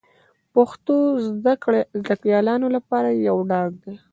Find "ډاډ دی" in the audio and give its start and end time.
3.49-3.95